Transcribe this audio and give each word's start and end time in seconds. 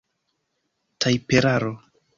tajperaro 0.99 1.73